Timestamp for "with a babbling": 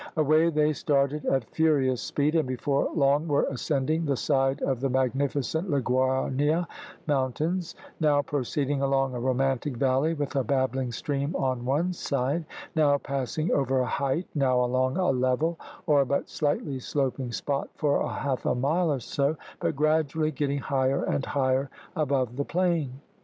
10.15-10.91